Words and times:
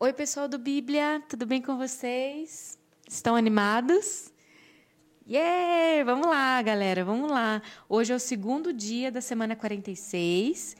Oi, 0.00 0.12
pessoal 0.12 0.46
do 0.46 0.58
Bíblia, 0.58 1.20
tudo 1.28 1.44
bem 1.44 1.60
com 1.60 1.76
vocês? 1.76 2.78
Estão 3.08 3.34
animados? 3.34 4.32
Yeah! 5.28 6.04
Vamos 6.04 6.28
lá, 6.28 6.62
galera, 6.62 7.04
vamos 7.04 7.28
lá. 7.28 7.60
Hoje 7.88 8.12
é 8.12 8.14
o 8.14 8.20
segundo 8.20 8.72
dia 8.72 9.10
da 9.10 9.20
semana 9.20 9.56
46 9.56 10.76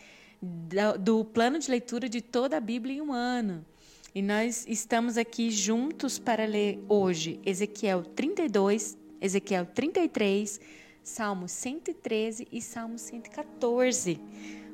do 1.00 1.24
plano 1.24 1.58
de 1.58 1.68
leitura 1.68 2.08
de 2.08 2.20
toda 2.20 2.58
a 2.58 2.60
Bíblia 2.60 2.94
em 2.94 3.00
um 3.00 3.12
ano. 3.12 3.66
E 4.14 4.22
nós 4.22 4.64
estamos 4.68 5.18
aqui 5.18 5.50
juntos 5.50 6.16
para 6.20 6.46
ler 6.46 6.78
hoje 6.88 7.40
Ezequiel 7.44 8.04
32, 8.04 8.96
Ezequiel 9.20 9.66
33, 9.66 10.60
Salmo 11.02 11.48
113 11.48 12.46
e 12.52 12.62
Salmo 12.62 12.96
114. 12.96 14.20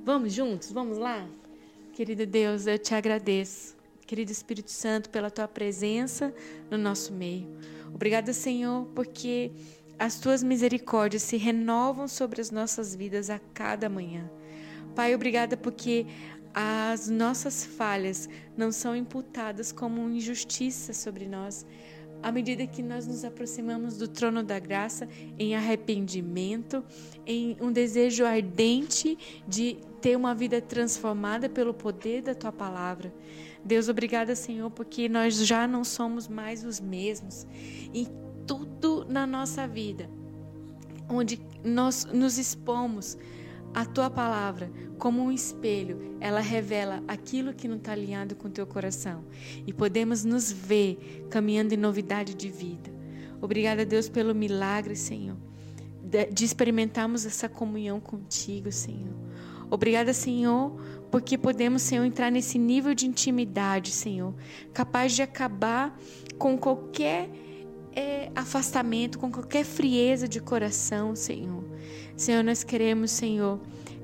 Vamos 0.05 0.35
juntos? 0.35 0.71
Vamos 0.71 0.99
lá? 0.99 1.27
Querido 1.95 2.27
Deus, 2.27 2.67
eu 2.67 2.79
te 2.79 2.95
agradeço 2.95 3.74
Querido 4.07 4.31
Espírito 4.31 4.71
Santo, 4.71 5.09
pela 5.09 5.31
tua 5.31 5.49
presença 5.49 6.35
no 6.71 6.77
nosso 6.77 7.13
meio. 7.13 7.49
Obrigada, 7.93 8.33
Senhor, 8.33 8.87
porque 8.95 9.51
as 9.99 10.19
tuas 10.19 10.43
misericórdias 10.43 11.23
se 11.23 11.37
renovam 11.37 12.07
sobre 12.07 12.41
as 12.41 12.51
nossas 12.51 12.95
vidas 12.95 13.31
a 13.31 13.39
cada 13.53 13.89
manhã. 13.89 14.31
Pai, 14.95 15.15
obrigada 15.15 15.57
porque 15.57 16.07
as 16.53 17.09
nossas 17.09 17.65
falhas 17.65 18.29
não 18.57 18.71
são 18.71 18.95
imputadas 18.95 19.73
como 19.73 20.09
injustiça 20.11 20.93
sobre 20.93 21.27
nós. 21.27 21.67
À 22.23 22.31
medida 22.33 22.67
que 22.67 22.83
nós 22.83 23.07
nos 23.07 23.25
aproximamos 23.25 23.99
do 23.99 24.09
trono 24.09 24.43
da 24.43 24.59
graça 24.59 25.09
em 25.39 25.55
arrependimento, 25.55 26.83
em 27.27 27.57
um 27.61 27.71
desejo 27.71 28.25
ardente 28.25 29.19
de 29.47 29.77
ter 30.01 30.17
uma 30.17 30.35
vida 30.35 30.61
transformada 30.61 31.49
pelo 31.49 31.75
poder 31.75 32.23
da 32.23 32.35
tua 32.35 32.53
palavra. 32.53 33.13
Deus, 33.65 33.89
obrigada, 33.89 34.37
Senhor, 34.37 34.71
porque 34.71 35.09
nós 35.09 35.35
já 35.47 35.67
não 35.67 35.85
somos 35.85 36.29
mais 36.29 36.65
os 36.65 36.81
mesmos. 36.81 37.47
E 37.93 38.09
tudo 38.47 39.07
na 39.09 39.27
nossa 39.27 39.67
vida, 39.67 40.09
onde 41.09 41.41
nós 41.65 42.05
nos 42.05 42.39
expomos 42.39 43.17
a 43.75 43.85
tua 43.85 44.09
palavra 44.09 44.71
como 44.99 45.23
um 45.23 45.33
espelho, 45.33 46.17
ela 46.21 46.41
revela 46.41 47.03
aquilo 47.09 47.53
que 47.53 47.67
não 47.67 47.77
está 47.77 47.93
alinhado 47.93 48.37
com 48.37 48.49
o 48.49 48.51
teu 48.51 48.67
coração. 48.67 49.25
E 49.67 49.73
podemos 49.73 50.25
nos 50.25 50.53
ver 50.53 51.27
caminhando 51.31 51.75
em 51.75 51.77
novidade 51.77 52.35
de 52.35 52.49
vida. 52.49 52.93
Obrigada, 53.41 53.85
Deus, 53.85 54.09
pelo 54.09 54.35
milagre, 54.35 54.95
Senhor, 54.95 55.37
de 56.33 56.45
experimentarmos 56.45 57.27
essa 57.27 57.49
comunhão 57.49 57.99
contigo, 57.99 58.71
Senhor. 58.71 59.15
Obrigada, 59.71 60.13
Senhor, 60.13 60.73
porque 61.11 61.39
podemos, 61.39 61.83
Senhor, 61.83 62.05
entrar 62.05 62.31
nesse 62.31 62.59
nível 62.59 62.95
de 62.95 63.07
intimidade, 63.07 63.91
Senhor, 63.91 64.35
capaz 64.73 65.13
de 65.13 65.23
acabar 65.23 65.99
com 66.39 66.59
qualquer 66.59 67.31
é, 67.95 68.31
afastamento, 68.35 69.19
com 69.19 69.31
qualquer 69.31 69.65
frieza 69.65 70.27
de 70.27 70.41
coração, 70.41 71.15
Senhor. 71.15 71.65
Senhor, 72.17 72.43
nós 72.43 72.65
queremos, 72.65 73.11
Senhor, 73.11 73.61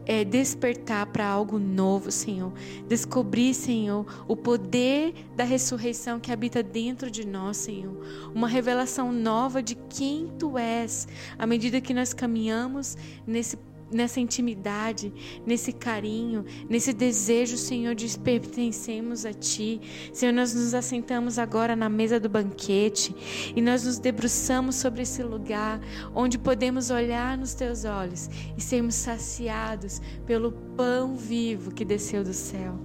é, 0.07 0.25
despertar 0.25 1.07
para 1.07 1.27
algo 1.27 1.59
novo, 1.59 2.11
Senhor. 2.11 2.53
Descobrir, 2.89 3.55
Senhor, 3.55 4.07
o 4.27 4.37
poder 4.37 5.15
da 5.37 5.45
ressurreição 5.45 6.19
que 6.19 6.33
habita 6.33 6.63
dentro 6.63 7.11
de 7.11 7.27
nós, 7.27 7.59
Senhor. 7.59 7.97
Uma 8.35 8.49
revelação 8.49 9.13
nova 9.13 9.63
de 9.63 9.75
quem 9.75 10.29
Tu 10.39 10.59
és, 10.59 11.07
à 11.39 11.47
medida 11.47 11.81
que 11.81 11.95
nós 11.95 12.13
caminhamos 12.13 12.97
nesse 13.27 13.57
nessa 13.91 14.21
intimidade, 14.21 15.13
nesse 15.47 15.73
carinho, 15.73 16.45
nesse 16.69 16.93
desejo, 16.93 17.57
Senhor, 17.57 17.95
de 17.95 18.19
pertencermos 18.19 19.25
a 19.25 19.33
Ti. 19.33 19.81
Senhor, 20.13 20.33
nós 20.33 20.55
nos 20.55 20.75
assentamos 20.75 21.39
agora 21.39 21.75
na 21.75 21.89
mesa 21.89 22.21
do 22.21 22.29
banquete 22.29 23.15
e 23.55 23.61
nós 23.61 23.85
nos 23.85 23.99
debruçamos 23.99 24.77
sobre 24.77 25.03
esse 25.03 25.23
lugar 25.23 25.81
onde 26.15 26.39
podemos 26.39 26.91
olhar 26.91 27.37
nos 27.37 27.55
Teus 27.55 27.85
olhos 27.85 28.29
e 28.57 28.61
sermos 28.61 28.95
saciados 28.95 30.01
pelo 30.27 30.53
pão 30.77 31.17
vivo 31.17 31.73
que 31.73 31.85
desceu 31.85 32.23
do 32.23 32.33
céu. 32.33 32.79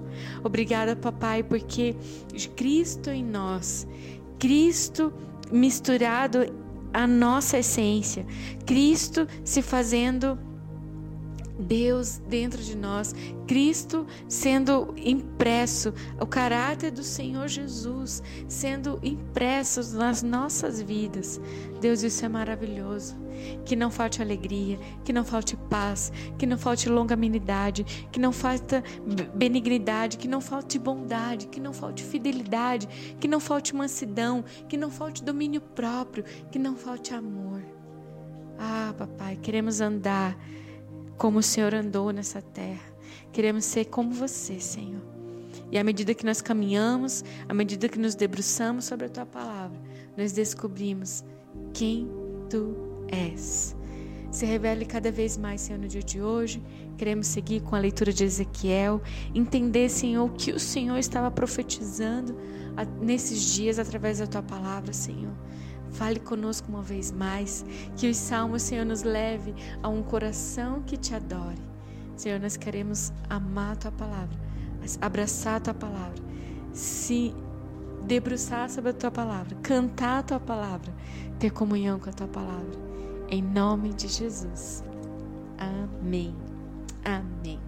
Obrigada, 0.43 0.95
Papai, 0.95 1.43
porque 1.43 1.95
Cristo 2.55 3.09
em 3.09 3.23
nós, 3.23 3.87
Cristo 4.39 5.13
misturado 5.51 6.39
à 6.93 7.05
nossa 7.05 7.59
essência, 7.59 8.25
Cristo 8.65 9.27
se 9.43 9.61
fazendo 9.61 10.39
Deus 11.59 12.17
dentro 12.27 12.61
de 12.61 12.75
nós, 12.75 13.15
Cristo 13.47 14.05
sendo 14.27 14.93
impresso, 14.97 15.93
o 16.19 16.25
caráter 16.25 16.91
do 16.91 17.03
Senhor 17.03 17.47
Jesus 17.47 18.21
sendo 18.47 18.99
impresso 19.03 19.97
nas 19.97 20.21
nossas 20.21 20.81
vidas. 20.81 21.39
Deus, 21.79 22.03
isso 22.03 22.25
é 22.25 22.29
maravilhoso. 22.29 23.15
Que 23.65 23.75
não 23.75 23.91
falte 23.91 24.21
alegria, 24.21 24.79
que 25.03 25.11
não 25.11 25.23
falte 25.23 25.55
paz, 25.69 26.11
que 26.37 26.45
não 26.45 26.57
falte 26.57 26.89
longanimidade, 26.89 27.83
que 28.11 28.19
não 28.19 28.31
falte 28.31 28.81
benignidade, 29.35 30.17
que 30.17 30.27
não 30.27 30.39
falte 30.39 30.79
bondade, 30.79 31.47
que 31.47 31.59
não 31.59 31.73
falte 31.73 32.03
fidelidade, 32.03 32.87
que 33.19 33.27
não 33.27 33.39
falte 33.39 33.75
mansidão, 33.75 34.43
que 34.67 34.77
não 34.77 34.89
falte 34.89 35.23
domínio 35.23 35.61
próprio, 35.61 36.23
que 36.49 36.57
não 36.57 36.75
falte 36.75 37.13
amor. 37.13 37.61
Ah, 38.57 38.93
papai, 38.97 39.35
queremos 39.35 39.81
andar 39.81 40.37
como 41.17 41.39
o 41.39 41.43
Senhor 41.43 41.73
andou 41.73 42.11
nessa 42.11 42.41
terra. 42.41 42.93
Queremos 43.31 43.65
ser 43.65 43.85
como 43.85 44.11
você, 44.11 44.59
Senhor. 44.59 45.01
E 45.71 45.77
à 45.77 45.83
medida 45.83 46.13
que 46.13 46.25
nós 46.25 46.41
caminhamos, 46.41 47.23
à 47.49 47.53
medida 47.53 47.89
que 47.89 47.99
nos 47.99 48.15
debruçamos 48.15 48.85
sobre 48.85 49.07
a 49.07 49.09
tua 49.09 49.25
palavra, 49.25 49.77
nós 50.15 50.31
descobrimos 50.31 51.23
quem 51.73 52.09
tu 52.49 52.75
és. 53.07 53.75
Se 54.31 54.45
revele 54.45 54.85
cada 54.85 55.11
vez 55.11 55.37
mais, 55.37 55.61
Senhor, 55.61 55.79
no 55.79 55.87
dia 55.87 56.03
de 56.03 56.21
hoje. 56.21 56.61
Queremos 56.97 57.27
seguir 57.27 57.61
com 57.61 57.75
a 57.75 57.79
leitura 57.79 58.11
de 58.11 58.23
Ezequiel, 58.23 59.01
entender, 59.33 59.89
Senhor, 59.89 60.25
o 60.25 60.33
que 60.33 60.51
o 60.51 60.59
Senhor 60.59 60.97
estava 60.97 61.31
profetizando 61.31 62.37
nesses 63.01 63.41
dias 63.53 63.79
através 63.79 64.19
da 64.19 64.27
tua 64.27 64.43
palavra, 64.43 64.91
Senhor. 64.91 65.33
Fale 65.97 66.19
conosco 66.19 66.67
uma 66.69 66.81
vez 66.81 67.11
mais, 67.11 67.65
que 67.95 68.09
os 68.09 68.17
salmos, 68.17 68.63
Senhor, 68.63 68.85
nos 68.85 69.03
leve 69.03 69.55
a 69.81 69.87
um 69.87 70.03
coração 70.03 70.81
que 70.81 70.97
te 70.97 71.15
adore. 71.15 71.61
Senhor, 72.17 72.39
nós 72.39 72.57
queremos 72.57 73.13
amar 73.29 73.73
a 73.73 73.75
tua 73.75 73.91
palavra, 73.91 74.37
abraçar 74.99 75.55
a 75.55 75.59
tua 75.59 75.73
palavra, 75.73 76.21
se 76.73 77.33
debruçar 78.05 78.69
sobre 78.69 78.91
a 78.91 78.93
tua 78.93 79.09
palavra, 79.09 79.55
cantar 79.63 80.19
a 80.19 80.23
tua 80.23 80.39
palavra, 80.39 80.93
ter 81.39 81.51
comunhão 81.51 81.97
com 81.97 82.09
a 82.09 82.13
tua 82.13 82.27
palavra. 82.27 82.77
Em 83.29 83.41
nome 83.41 83.93
de 83.93 84.09
Jesus. 84.09 84.83
Amém. 85.57 86.35
Amém. 87.03 87.59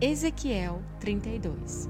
Ezequiel 0.00 0.82
32. 1.00 1.88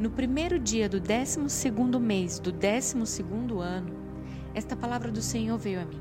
No 0.00 0.10
primeiro 0.10 0.58
dia 0.58 0.88
do 0.88 0.98
décimo 0.98 1.50
segundo 1.50 2.00
mês 2.00 2.38
do 2.38 2.50
décimo 2.50 3.04
segundo 3.04 3.60
ano, 3.60 4.01
esta 4.54 4.76
palavra 4.76 5.10
do 5.10 5.22
Senhor 5.22 5.58
veio 5.58 5.80
a 5.80 5.84
mim. 5.84 6.00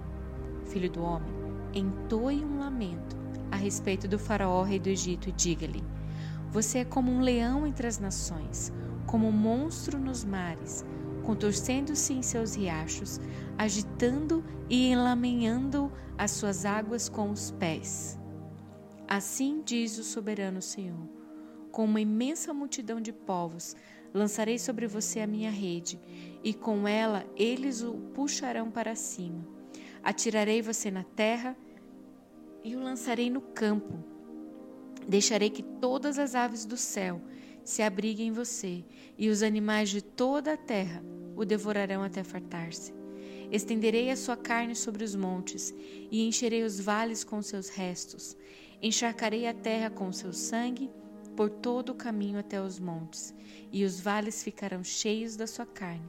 Filho 0.65 0.89
do 0.89 1.01
homem, 1.01 1.31
entoe 1.73 2.43
um 2.43 2.59
lamento 2.59 3.15
a 3.51 3.55
respeito 3.55 4.07
do 4.07 4.17
faraó 4.17 4.63
rei 4.63 4.79
do 4.79 4.89
Egito 4.89 5.29
e 5.29 5.31
diga-lhe: 5.31 5.83
Você 6.51 6.79
é 6.79 6.85
como 6.85 7.11
um 7.11 7.21
leão 7.21 7.65
entre 7.67 7.87
as 7.87 7.99
nações, 7.99 8.71
como 9.05 9.27
um 9.27 9.31
monstro 9.31 9.99
nos 9.99 10.23
mares, 10.23 10.85
contorcendo-se 11.23 12.13
em 12.13 12.21
seus 12.21 12.55
riachos, 12.55 13.19
agitando 13.57 14.43
e 14.69 14.91
enlameando 14.91 15.91
as 16.17 16.31
suas 16.31 16.65
águas 16.65 17.09
com 17.09 17.31
os 17.31 17.51
pés. 17.51 18.17
Assim 19.07 19.61
diz 19.65 19.97
o 19.97 20.03
soberano 20.03 20.61
Senhor: 20.61 21.07
Com 21.71 21.85
uma 21.85 22.01
imensa 22.01 22.53
multidão 22.53 23.01
de 23.01 23.11
povos 23.11 23.75
lançarei 24.13 24.59
sobre 24.59 24.87
você 24.87 25.19
a 25.19 25.27
minha 25.27 25.51
rede 25.51 25.99
e 26.43 26.53
com 26.53 26.87
ela 26.87 27.25
eles 27.35 27.81
o 27.81 27.93
puxarão 28.13 28.69
para 28.69 28.95
cima. 28.95 29.45
Atirarei 30.03 30.61
você 30.61 30.89
na 30.89 31.03
terra 31.03 31.55
e 32.63 32.75
o 32.75 32.79
lançarei 32.79 33.29
no 33.29 33.41
campo. 33.41 34.03
Deixarei 35.07 35.49
que 35.49 35.63
todas 35.63 36.17
as 36.19 36.35
aves 36.35 36.65
do 36.65 36.77
céu 36.77 37.21
se 37.63 37.81
abriguem 37.81 38.27
em 38.27 38.31
você, 38.31 38.83
e 39.17 39.29
os 39.29 39.43
animais 39.43 39.89
de 39.89 40.01
toda 40.01 40.53
a 40.53 40.57
terra 40.57 41.03
o 41.35 41.45
devorarão 41.45 42.03
até 42.03 42.23
fartar-se. 42.23 42.93
Estenderei 43.51 44.09
a 44.09 44.15
sua 44.15 44.37
carne 44.37 44.75
sobre 44.75 45.03
os 45.03 45.15
montes, 45.15 45.73
e 46.09 46.25
encherei 46.27 46.63
os 46.63 46.79
vales 46.79 47.23
com 47.23 47.41
seus 47.41 47.69
restos. 47.69 48.35
Encharcarei 48.81 49.47
a 49.47 49.53
terra 49.53 49.89
com 49.89 50.11
seu 50.11 50.33
sangue 50.33 50.89
por 51.41 51.49
todo 51.49 51.89
o 51.89 51.95
caminho 51.95 52.37
até 52.37 52.61
os 52.61 52.79
montes, 52.79 53.33
e 53.71 53.83
os 53.83 53.99
vales 53.99 54.43
ficarão 54.43 54.83
cheios 54.83 55.35
da 55.35 55.47
sua 55.47 55.65
carne 55.65 56.07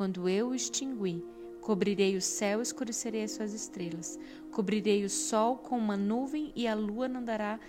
quando 0.00 0.26
eu 0.30 0.48
o 0.48 0.54
extingui, 0.54 1.22
cobrirei 1.60 2.16
o 2.16 2.22
céu 2.22 2.60
e 2.60 2.62
escurecerei 2.62 3.24
as 3.24 3.32
suas 3.32 3.52
estrelas. 3.52 4.18
Cobrirei 4.50 5.04
o 5.04 5.10
sol 5.10 5.58
com 5.58 5.76
uma 5.76 5.94
nuvem 5.94 6.50
e 6.56 6.66
a 6.66 6.74
lua 6.74 7.06
não 7.06 7.22
dará 7.22 7.60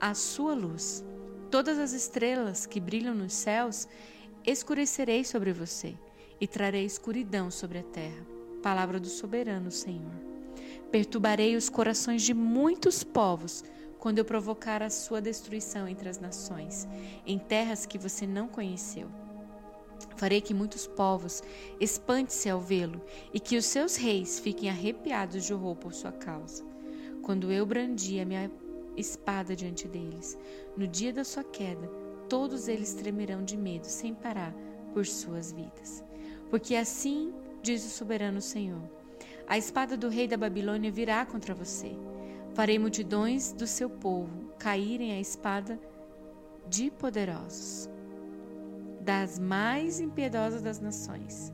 a 0.00 0.14
sua 0.14 0.54
luz. 0.54 1.04
Todas 1.50 1.78
as 1.78 1.92
estrelas 1.92 2.64
que 2.64 2.80
brilham 2.80 3.14
nos 3.14 3.34
céus 3.34 3.86
escurecerei 4.46 5.22
sobre 5.22 5.52
você 5.52 5.94
e 6.40 6.46
trarei 6.46 6.86
escuridão 6.86 7.50
sobre 7.50 7.80
a 7.80 7.82
terra. 7.82 8.26
Palavra 8.62 8.98
do 8.98 9.08
soberano 9.08 9.70
Senhor. 9.70 10.14
Perturbarei 10.90 11.56
os 11.56 11.68
corações 11.68 12.22
de 12.22 12.32
muitos 12.32 13.04
povos 13.04 13.62
quando 13.98 14.18
eu 14.18 14.24
provocar 14.24 14.82
a 14.82 14.90
sua 14.90 15.20
destruição 15.20 15.88
entre 15.88 16.08
as 16.08 16.18
nações, 16.18 16.86
em 17.26 17.38
terras 17.38 17.86
que 17.86 17.98
você 17.98 18.26
não 18.26 18.48
conheceu. 18.48 19.08
Farei 20.16 20.40
que 20.40 20.54
muitos 20.54 20.86
povos 20.86 21.42
espante-se 21.80 22.48
ao 22.48 22.60
vê-lo 22.60 23.00
e 23.32 23.40
que 23.40 23.56
os 23.56 23.66
seus 23.66 23.96
reis 23.96 24.38
fiquem 24.38 24.70
arrepiados 24.70 25.44
de 25.44 25.52
horror 25.52 25.76
por 25.76 25.92
sua 25.92 26.12
causa. 26.12 26.64
Quando 27.22 27.50
eu 27.50 27.66
brandi 27.66 28.20
a 28.20 28.24
minha 28.24 28.50
espada 28.96 29.54
diante 29.54 29.86
deles, 29.86 30.38
no 30.76 30.86
dia 30.86 31.12
da 31.12 31.24
sua 31.24 31.44
queda, 31.44 31.88
todos 32.28 32.68
eles 32.68 32.94
tremerão 32.94 33.44
de 33.44 33.56
medo 33.56 33.84
sem 33.84 34.14
parar 34.14 34.54
por 34.92 35.06
suas 35.06 35.52
vidas. 35.52 36.02
Porque 36.50 36.76
assim 36.76 37.34
diz 37.62 37.84
o 37.84 37.90
soberano 37.90 38.40
Senhor: 38.40 38.82
a 39.46 39.58
espada 39.58 39.96
do 39.96 40.08
rei 40.08 40.26
da 40.26 40.36
Babilônia 40.36 40.90
virá 40.90 41.26
contra 41.26 41.54
você. 41.54 41.92
Farei 42.56 42.78
multidões 42.78 43.52
do 43.52 43.66
seu 43.66 43.90
povo 43.90 44.50
caírem 44.58 45.12
à 45.12 45.20
espada 45.20 45.78
de 46.66 46.90
poderosos, 46.90 47.86
das 49.02 49.38
mais 49.38 50.00
impiedosas 50.00 50.62
das 50.62 50.80
nações. 50.80 51.52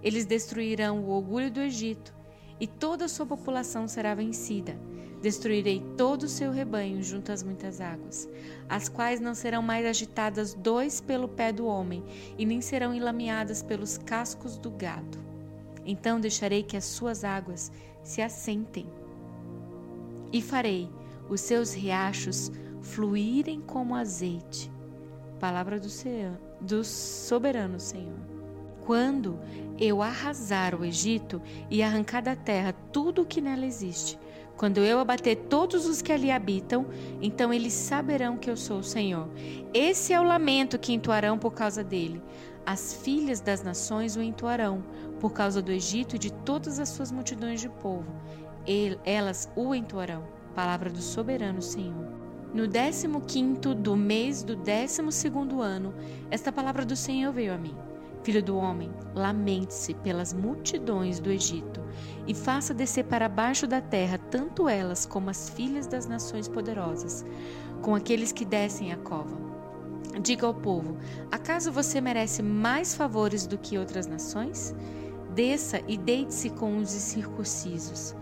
Eles 0.00 0.24
destruirão 0.24 1.00
o 1.00 1.08
orgulho 1.08 1.50
do 1.50 1.58
Egito 1.58 2.14
e 2.60 2.68
toda 2.68 3.06
a 3.06 3.08
sua 3.08 3.26
população 3.26 3.88
será 3.88 4.14
vencida. 4.14 4.78
Destruirei 5.20 5.82
todo 5.96 6.22
o 6.22 6.28
seu 6.28 6.52
rebanho 6.52 7.02
junto 7.02 7.32
às 7.32 7.42
muitas 7.42 7.80
águas, 7.80 8.28
as 8.68 8.88
quais 8.88 9.18
não 9.18 9.34
serão 9.34 9.60
mais 9.60 9.84
agitadas 9.84 10.54
dois 10.54 11.00
pelo 11.00 11.26
pé 11.26 11.50
do 11.50 11.66
homem, 11.66 12.04
e 12.38 12.46
nem 12.46 12.60
serão 12.60 12.94
enlameadas 12.94 13.60
pelos 13.60 13.98
cascos 13.98 14.56
do 14.56 14.70
gado. 14.70 15.18
Então 15.84 16.20
deixarei 16.20 16.62
que 16.62 16.76
as 16.76 16.84
suas 16.84 17.24
águas 17.24 17.72
se 18.04 18.22
assentem, 18.22 18.86
e 20.34 20.42
farei 20.42 20.90
os 21.30 21.40
seus 21.40 21.72
riachos 21.72 22.52
fluírem 22.82 23.62
como 23.62 23.94
azeite. 23.94 24.70
Palavra 25.40 25.80
do, 25.80 25.88
do 26.60 26.84
soberano 26.84 27.80
Senhor 27.80 28.34
quando 28.84 29.38
eu 29.78 30.02
arrasar 30.02 30.74
o 30.74 30.84
Egito 30.84 31.40
e 31.70 31.82
arrancar 31.82 32.22
da 32.22 32.36
terra 32.36 32.74
tudo 32.92 33.22
o 33.22 33.26
que 33.26 33.40
nela 33.40 33.64
existe, 33.64 34.18
quando 34.56 34.78
eu 34.78 35.00
abater 35.00 35.36
todos 35.48 35.86
os 35.86 36.00
que 36.00 36.12
ali 36.12 36.30
habitam, 36.30 36.86
então 37.20 37.52
eles 37.52 37.72
saberão 37.72 38.36
que 38.36 38.50
eu 38.50 38.56
sou 38.56 38.78
o 38.78 38.84
Senhor. 38.84 39.28
Esse 39.72 40.12
é 40.12 40.20
o 40.20 40.24
lamento 40.24 40.78
que 40.78 40.92
entoarão 40.92 41.38
por 41.38 41.52
causa 41.52 41.82
dele. 41.82 42.22
As 42.64 42.94
filhas 42.94 43.40
das 43.40 43.62
nações 43.62 44.16
o 44.16 44.22
entoarão 44.22 44.84
por 45.18 45.32
causa 45.32 45.60
do 45.60 45.72
Egito 45.72 46.16
e 46.16 46.18
de 46.18 46.32
todas 46.32 46.78
as 46.78 46.90
suas 46.90 47.10
multidões 47.10 47.60
de 47.60 47.68
povo. 47.68 48.06
Elas 49.04 49.50
o 49.54 49.74
entoarão. 49.74 50.24
Palavra 50.54 50.90
do 50.90 51.00
soberano 51.00 51.60
Senhor. 51.60 52.08
No 52.54 52.68
décimo 52.68 53.20
quinto 53.20 53.74
do 53.74 53.96
mês 53.96 54.44
do 54.44 54.54
décimo 54.54 55.10
segundo 55.10 55.60
ano, 55.60 55.92
esta 56.30 56.52
palavra 56.52 56.84
do 56.84 56.94
Senhor 56.94 57.32
veio 57.32 57.52
a 57.52 57.58
mim. 57.58 57.76
Filho 58.22 58.42
do 58.42 58.56
homem, 58.56 58.90
lamente-se 59.14 59.92
pelas 59.92 60.32
multidões 60.32 61.18
do 61.18 61.30
Egito 61.30 61.82
e 62.26 62.32
faça 62.32 62.72
descer 62.72 63.04
para 63.04 63.28
baixo 63.28 63.66
da 63.66 63.80
terra 63.80 64.18
tanto 64.30 64.68
elas 64.68 65.04
como 65.04 65.28
as 65.28 65.50
filhas 65.50 65.86
das 65.86 66.06
nações 66.06 66.48
poderosas, 66.48 67.24
com 67.82 67.94
aqueles 67.94 68.32
que 68.32 68.44
descem 68.44 68.92
a 68.92 68.96
cova. 68.96 69.36
Diga 70.22 70.46
ao 70.46 70.54
povo: 70.54 70.96
acaso 71.30 71.72
você 71.72 72.00
merece 72.00 72.42
mais 72.42 72.94
favores 72.94 73.46
do 73.46 73.58
que 73.58 73.76
outras 73.76 74.06
nações? 74.06 74.74
Desça 75.34 75.82
e 75.88 75.98
deite-se 75.98 76.50
com 76.50 76.78
os 76.78 76.94
incircuncisos. 76.94 78.14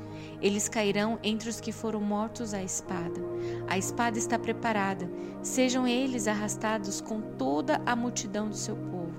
Eles 0.43 0.69
cairão 0.69 1.21
entre 1.23 1.49
os 1.49 1.61
que 1.61 1.71
foram 1.71 2.00
mortos 2.00 2.53
à 2.53 2.62
espada. 2.62 3.21
A 3.69 3.79
espada 3.79 4.19
está 4.19 4.37
preparada. 4.37 5.09
Sejam 5.41 5.87
eles 5.87 6.27
arrastados 6.27 7.00
com 7.00 7.21
toda 7.21 7.81
a 7.87 7.94
multidão 7.94 8.49
do 8.49 8.56
seu 8.56 8.75
povo. 8.75 9.15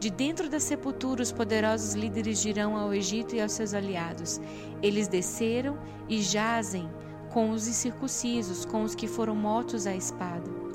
De 0.00 0.08
dentro 0.08 0.48
da 0.48 0.58
sepultura, 0.58 1.22
os 1.22 1.30
poderosos 1.30 1.92
líderes 1.94 2.40
dirão 2.40 2.74
ao 2.74 2.94
Egito 2.94 3.34
e 3.34 3.40
aos 3.40 3.52
seus 3.52 3.74
aliados: 3.74 4.40
Eles 4.82 5.06
desceram 5.06 5.78
e 6.08 6.22
jazem 6.22 6.90
com 7.28 7.50
os 7.50 7.68
incircuncisos, 7.68 8.64
com 8.64 8.82
os 8.82 8.94
que 8.94 9.06
foram 9.06 9.36
mortos 9.36 9.86
à 9.86 9.94
espada. 9.94 10.69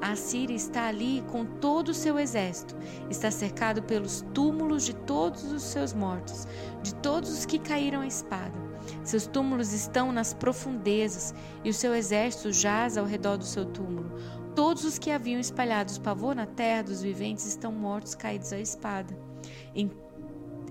A 0.00 0.16
Síria 0.16 0.54
está 0.54 0.88
ali 0.88 1.24
com 1.30 1.44
todo 1.44 1.88
o 1.88 1.94
seu 1.94 2.18
exército, 2.18 2.76
está 3.10 3.30
cercado 3.30 3.82
pelos 3.82 4.22
túmulos 4.34 4.84
de 4.84 4.94
todos 4.94 5.50
os 5.50 5.62
seus 5.62 5.92
mortos, 5.92 6.46
de 6.82 6.94
todos 6.96 7.30
os 7.30 7.46
que 7.46 7.58
caíram 7.58 8.00
à 8.00 8.06
espada. 8.06 8.52
Seus 9.02 9.26
túmulos 9.26 9.72
estão 9.72 10.12
nas 10.12 10.34
profundezas 10.34 11.34
e 11.64 11.70
o 11.70 11.74
seu 11.74 11.94
exército 11.94 12.52
jaz 12.52 12.98
ao 12.98 13.06
redor 13.06 13.38
do 13.38 13.44
seu 13.44 13.64
túmulo. 13.64 14.12
Todos 14.54 14.84
os 14.84 14.98
que 14.98 15.10
haviam 15.10 15.40
espalhado 15.40 15.98
pavor 16.00 16.34
na 16.34 16.46
terra 16.46 16.82
dos 16.82 17.02
viventes 17.02 17.46
estão 17.46 17.72
mortos, 17.72 18.14
caídos 18.14 18.52
à 18.52 18.58
espada. 18.58 19.18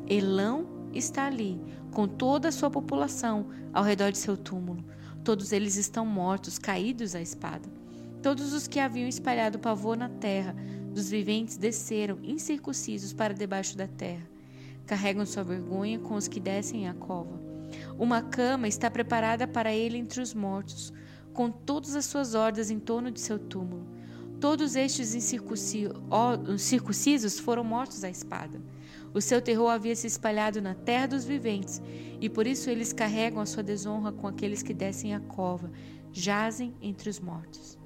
Elão 0.07 0.67
está 0.93 1.25
ali, 1.25 1.59
com 1.91 2.07
toda 2.07 2.49
a 2.49 2.51
sua 2.51 2.69
população 2.69 3.47
ao 3.73 3.83
redor 3.83 4.11
de 4.11 4.17
seu 4.17 4.37
túmulo. 4.37 4.83
Todos 5.23 5.51
eles 5.51 5.75
estão 5.75 6.05
mortos, 6.05 6.59
caídos 6.59 7.15
à 7.15 7.21
espada. 7.21 7.82
Todos 8.23 8.53
os 8.53 8.67
que 8.67 8.79
haviam 8.79 9.07
espalhado 9.07 9.59
pavor 9.59 9.95
na 9.97 10.07
terra 10.07 10.55
dos 10.93 11.09
viventes 11.09 11.57
desceram, 11.57 12.19
incircuncisos, 12.23 13.11
para 13.11 13.33
debaixo 13.33 13.77
da 13.77 13.85
terra. 13.85 14.25
Carregam 14.85 15.25
sua 15.25 15.43
vergonha 15.43 15.99
com 15.99 16.15
os 16.15 16.29
que 16.29 16.39
descem 16.39 16.87
à 16.87 16.93
cova. 16.93 17.37
Uma 17.99 18.21
cama 18.21 18.69
está 18.69 18.89
preparada 18.89 19.45
para 19.45 19.73
ele 19.73 19.97
entre 19.97 20.21
os 20.21 20.33
mortos 20.33 20.93
com 21.33 21.51
todas 21.51 21.97
as 21.97 22.05
suas 22.05 22.33
hordas 22.33 22.71
em 22.71 22.79
torno 22.79 23.11
de 23.11 23.19
seu 23.19 23.37
túmulo. 23.37 23.85
Todos 24.39 24.77
estes 24.77 25.13
incircuncisos 25.13 27.39
foram 27.39 27.65
mortos 27.65 28.05
à 28.05 28.09
espada. 28.09 28.61
O 29.13 29.19
seu 29.19 29.41
terror 29.41 29.69
havia 29.69 29.97
se 29.97 30.07
espalhado 30.07 30.61
na 30.61 30.73
terra 30.73 31.07
dos 31.07 31.25
viventes, 31.25 31.81
e 32.21 32.29
por 32.29 32.47
isso 32.47 32.69
eles 32.69 32.93
carregam 32.93 33.41
a 33.41 33.45
sua 33.45 33.63
desonra 33.63 34.13
com 34.13 34.27
aqueles 34.27 34.63
que 34.63 34.73
descem 34.73 35.13
a 35.13 35.19
cova, 35.19 35.69
jazem 36.11 36.73
entre 36.81 37.09
os 37.09 37.19
mortos. 37.19 37.82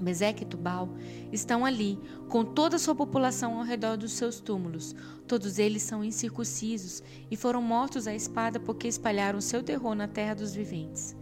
Meseque 0.00 0.42
e 0.42 0.46
Tubal 0.46 0.88
estão 1.32 1.64
ali, 1.64 1.98
com 2.28 2.44
toda 2.44 2.76
a 2.76 2.78
sua 2.78 2.94
população 2.94 3.58
ao 3.58 3.64
redor 3.64 3.96
dos 3.96 4.12
seus 4.12 4.40
túmulos. 4.40 4.94
Todos 5.26 5.58
eles 5.58 5.82
são 5.82 6.04
incircuncisos 6.04 7.02
e 7.30 7.36
foram 7.36 7.62
mortos 7.62 8.06
à 8.06 8.14
espada 8.14 8.58
porque 8.58 8.88
espalharam 8.88 9.40
seu 9.40 9.62
terror 9.62 9.94
na 9.94 10.08
terra 10.08 10.34
dos 10.34 10.54
viventes. 10.54 11.16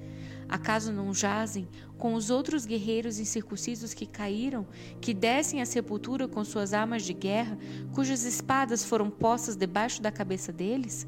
Acaso 0.48 0.92
não 0.92 1.14
jazem 1.14 1.68
com 1.96 2.14
os 2.14 2.28
outros 2.28 2.66
guerreiros 2.66 3.20
incircuncisos 3.20 3.94
que 3.94 4.04
caíram, 4.04 4.66
que 5.00 5.14
descem 5.14 5.62
à 5.62 5.66
sepultura 5.66 6.26
com 6.26 6.44
suas 6.44 6.74
armas 6.74 7.04
de 7.04 7.12
guerra, 7.12 7.56
cujas 7.94 8.24
espadas 8.24 8.84
foram 8.84 9.10
postas 9.10 9.54
debaixo 9.54 10.02
da 10.02 10.10
cabeça 10.10 10.52
deles? 10.52 11.06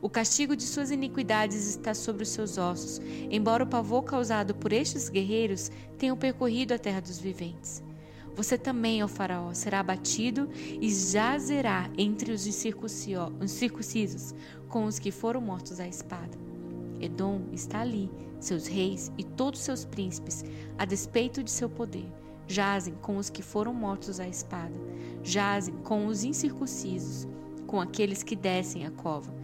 O 0.00 0.08
castigo 0.08 0.56
de 0.56 0.62
suas 0.62 0.90
iniquidades 0.90 1.68
está 1.68 1.94
sobre 1.94 2.22
os 2.22 2.28
seus 2.28 2.58
ossos, 2.58 3.00
embora 3.30 3.64
o 3.64 3.66
pavor 3.66 4.02
causado 4.02 4.54
por 4.54 4.72
estes 4.72 5.08
guerreiros 5.08 5.70
tenha 5.98 6.14
percorrido 6.16 6.74
a 6.74 6.78
terra 6.78 7.00
dos 7.00 7.18
viventes. 7.18 7.82
Você 8.34 8.58
também, 8.58 9.02
ó 9.02 9.08
Faraó, 9.08 9.54
será 9.54 9.80
abatido 9.80 10.50
e 10.54 10.90
jazerá 10.90 11.90
entre 11.96 12.32
os 12.32 12.46
incircuncisos, 12.46 14.34
com 14.68 14.84
os 14.84 14.98
que 14.98 15.10
foram 15.10 15.40
mortos 15.40 15.80
à 15.80 15.88
espada. 15.88 16.36
Edom 17.00 17.42
está 17.52 17.80
ali, 17.80 18.10
seus 18.38 18.66
reis 18.66 19.10
e 19.16 19.24
todos 19.24 19.60
seus 19.60 19.86
príncipes, 19.86 20.44
a 20.76 20.84
despeito 20.84 21.42
de 21.42 21.50
seu 21.50 21.68
poder, 21.70 22.06
jazem 22.46 22.94
com 23.00 23.16
os 23.16 23.30
que 23.30 23.42
foram 23.42 23.72
mortos 23.72 24.20
à 24.20 24.28
espada, 24.28 24.74
jazem 25.22 25.74
com 25.76 26.06
os 26.06 26.22
incircuncisos, 26.22 27.26
com 27.66 27.80
aqueles 27.80 28.22
que 28.22 28.36
descem 28.36 28.86
a 28.86 28.90
cova. 28.90 29.34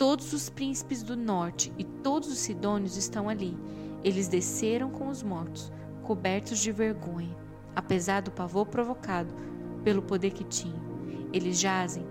Todos 0.00 0.32
os 0.32 0.48
príncipes 0.48 1.02
do 1.02 1.14
norte 1.14 1.70
e 1.76 1.84
todos 1.84 2.32
os 2.32 2.38
sidônios 2.38 2.96
estão 2.96 3.28
ali. 3.28 3.54
Eles 4.02 4.28
desceram 4.28 4.88
com 4.88 5.08
os 5.08 5.22
mortos, 5.22 5.70
cobertos 6.02 6.58
de 6.58 6.72
vergonha, 6.72 7.36
apesar 7.76 8.22
do 8.22 8.30
pavor 8.30 8.64
provocado 8.64 9.34
pelo 9.84 10.00
poder 10.00 10.30
que 10.30 10.42
tinham. 10.42 10.80
Eles 11.34 11.60
jazem 11.60 12.02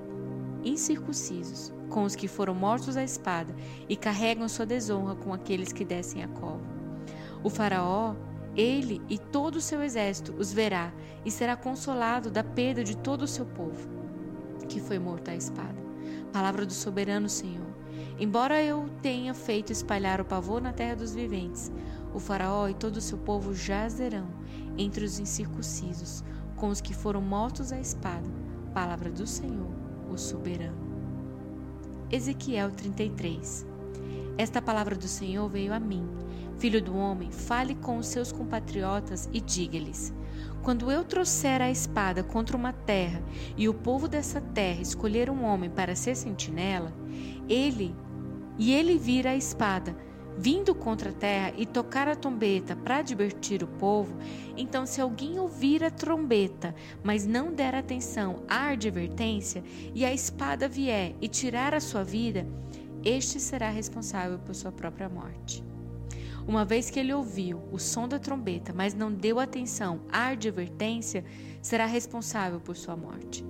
incircuncisos, 0.63 1.73
com 1.89 2.03
os 2.03 2.15
que 2.15 2.27
foram 2.27 2.53
mortos 2.53 2.95
à 2.95 3.03
espada 3.03 3.55
e 3.89 3.95
carregam 3.95 4.47
sua 4.47 4.67
desonra 4.67 5.15
com 5.15 5.33
aqueles 5.33 5.73
que 5.73 5.83
descem 5.83 6.23
a 6.23 6.27
cova. 6.27 6.69
O 7.43 7.49
Faraó, 7.49 8.15
ele 8.55 9.01
e 9.09 9.17
todo 9.17 9.55
o 9.55 9.61
seu 9.61 9.81
exército 9.81 10.35
os 10.37 10.53
verá 10.53 10.93
e 11.25 11.31
será 11.31 11.55
consolado 11.55 12.29
da 12.29 12.43
perda 12.43 12.83
de 12.83 12.95
todo 12.95 13.23
o 13.23 13.27
seu 13.27 13.47
povo, 13.47 13.89
que 14.67 14.79
foi 14.79 14.99
morto 14.99 15.29
à 15.31 15.35
espada. 15.35 15.89
Palavra 16.31 16.67
do 16.67 16.73
soberano 16.73 17.27
Senhor. 17.27 17.78
Embora 18.19 18.61
eu 18.61 18.89
tenha 19.01 19.33
feito 19.33 19.71
espalhar 19.71 20.19
o 20.19 20.25
pavor 20.25 20.61
na 20.61 20.73
terra 20.73 20.97
dos 20.97 21.15
viventes, 21.15 21.71
o 22.13 22.19
Faraó 22.19 22.67
e 22.67 22.73
todo 22.73 22.97
o 22.97 23.01
seu 23.01 23.17
povo 23.17 23.53
jazerão 23.53 24.27
entre 24.77 25.05
os 25.05 25.19
incircuncisos, 25.19 26.21
com 26.57 26.67
os 26.67 26.81
que 26.81 26.93
foram 26.93 27.21
mortos 27.21 27.71
à 27.71 27.79
espada, 27.79 28.29
Palavra 28.73 29.09
do 29.09 29.25
Senhor, 29.25 29.71
o 30.11 30.17
soberano. 30.17 30.77
Ezequiel 32.11 32.71
33. 32.71 33.65
Esta 34.37 34.61
palavra 34.61 34.95
do 34.95 35.07
Senhor 35.07 35.49
veio 35.49 35.73
a 35.73 35.79
mim. 35.79 36.07
Filho 36.59 36.81
do 36.81 36.95
homem, 36.95 37.31
fale 37.31 37.73
com 37.73 37.97
os 37.97 38.07
seus 38.07 38.31
compatriotas 38.31 39.29
e 39.31 39.39
diga-lhes: 39.39 40.13
Quando 40.61 40.91
eu 40.91 41.03
trouxer 41.03 41.61
a 41.61 41.71
espada 41.71 42.23
contra 42.23 42.55
uma 42.55 42.73
terra 42.73 43.23
e 43.57 43.69
o 43.69 43.73
povo 43.73 44.07
dessa 44.07 44.41
terra 44.41 44.81
escolher 44.81 45.29
um 45.29 45.43
homem 45.43 45.69
para 45.69 45.95
ser 45.95 46.15
sentinela, 46.15 46.93
ele 47.47 47.95
e 48.59 48.71
ele 48.71 48.99
vira 48.99 49.31
a 49.31 49.35
espada 49.35 49.95
vindo 50.39 50.73
contra 50.73 51.09
a 51.09 51.13
terra 51.13 51.53
e 51.57 51.65
tocar 51.65 52.07
a 52.07 52.15
trombeta 52.15 52.73
para 52.73 52.99
advertir 52.99 53.61
o 53.61 53.67
povo, 53.67 54.15
então 54.55 54.85
se 54.85 55.01
alguém 55.01 55.37
ouvir 55.37 55.83
a 55.83 55.91
trombeta, 55.91 56.73
mas 57.03 57.25
não 57.25 57.53
der 57.53 57.75
atenção 57.75 58.43
à 58.47 58.69
advertência, 58.69 59.61
e 59.93 60.05
a 60.05 60.13
espada 60.13 60.69
vier 60.69 61.13
e 61.19 61.27
tirar 61.27 61.73
a 61.73 61.81
sua 61.81 62.05
vida, 62.05 62.47
este 63.03 63.37
será 63.37 63.69
responsável 63.69 64.39
por 64.39 64.55
sua 64.55 64.71
própria 64.71 65.09
morte. 65.09 65.61
Uma 66.47 66.63
vez 66.63 66.89
que 66.89 66.99
ele 66.99 67.13
ouviu 67.13 67.61
o 67.71 67.77
som 67.77 68.07
da 68.07 68.17
trombeta, 68.17 68.73
mas 68.73 68.93
não 68.93 69.11
deu 69.11 69.39
atenção 69.39 69.99
à 70.09 70.29
advertência, 70.29 71.23
será 71.61 71.85
responsável 71.85 72.61
por 72.61 72.77
sua 72.77 72.95
morte. 72.95 73.45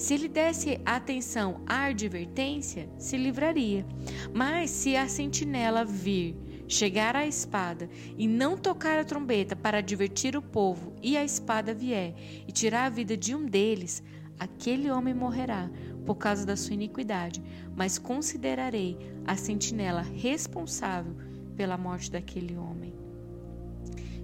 Se 0.00 0.14
ele 0.14 0.28
desse 0.28 0.80
atenção 0.86 1.60
à 1.66 1.84
advertência, 1.84 2.88
se 2.96 3.18
livraria. 3.18 3.84
Mas 4.32 4.70
se 4.70 4.96
a 4.96 5.06
sentinela 5.06 5.84
vir, 5.84 6.38
chegar 6.66 7.14
à 7.14 7.26
espada 7.26 7.86
e 8.16 8.26
não 8.26 8.56
tocar 8.56 8.98
a 8.98 9.04
trombeta 9.04 9.54
para 9.54 9.76
advertir 9.76 10.34
o 10.38 10.40
povo, 10.40 10.94
e 11.02 11.18
a 11.18 11.22
espada 11.22 11.74
vier 11.74 12.14
e 12.48 12.50
tirar 12.50 12.86
a 12.86 12.88
vida 12.88 13.14
de 13.14 13.34
um 13.34 13.44
deles, 13.44 14.02
aquele 14.38 14.90
homem 14.90 15.12
morrerá 15.12 15.70
por 16.06 16.14
causa 16.14 16.46
da 16.46 16.56
sua 16.56 16.72
iniquidade, 16.72 17.42
mas 17.76 17.98
considerarei 17.98 18.96
a 19.26 19.36
sentinela 19.36 20.00
responsável 20.00 21.14
pela 21.54 21.76
morte 21.76 22.10
daquele 22.10 22.56
homem. 22.56 22.94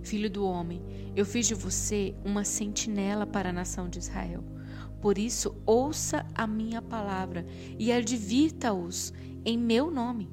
Filho 0.02 0.30
do 0.30 0.42
homem, 0.42 0.80
eu 1.14 1.26
fiz 1.26 1.46
de 1.46 1.54
você 1.54 2.14
uma 2.24 2.44
sentinela 2.44 3.26
para 3.26 3.50
a 3.50 3.52
nação 3.52 3.90
de 3.90 3.98
Israel. 3.98 4.55
Por 5.00 5.18
isso, 5.18 5.54
ouça 5.64 6.26
a 6.34 6.46
minha 6.46 6.80
palavra 6.80 7.46
e 7.78 7.92
advirta-os 7.92 9.12
em 9.44 9.58
meu 9.58 9.90
nome. 9.90 10.30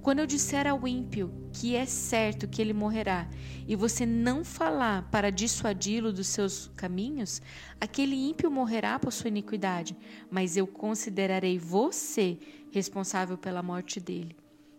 Quando 0.00 0.18
eu 0.18 0.26
disser 0.26 0.66
ao 0.66 0.86
ímpio 0.86 1.32
que 1.50 1.74
é 1.74 1.86
certo 1.86 2.46
que 2.46 2.60
ele 2.60 2.74
morrerá, 2.74 3.26
e 3.66 3.74
você 3.74 4.04
não 4.04 4.44
falar 4.44 5.08
para 5.10 5.30
dissuadi-lo 5.30 6.12
dos 6.12 6.26
seus 6.26 6.70
caminhos, 6.76 7.40
aquele 7.80 8.14
ímpio 8.14 8.50
morrerá 8.50 8.98
por 8.98 9.12
sua 9.12 9.28
iniquidade, 9.28 9.96
mas 10.30 10.56
eu 10.56 10.66
considerarei 10.66 11.58
você 11.58 12.38
responsável 12.70 13.38
pela 13.38 13.62
morte 13.62 13.98
dele. 13.98 14.36